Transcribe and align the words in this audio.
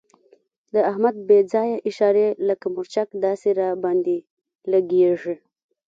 د 0.73 0.75
احمد 0.91 1.15
بې 1.27 1.39
ځایه 1.53 1.77
اشارې 1.89 2.27
لکه 2.47 2.65
مرچک 2.75 3.07
داسې 3.25 3.49
را 3.59 3.69
باندې 3.83 4.17
لګېږي. 4.71 5.35